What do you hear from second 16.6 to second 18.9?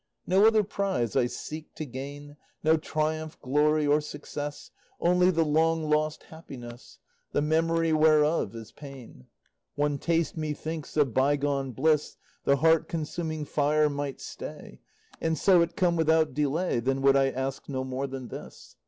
Then would I ask no more than this.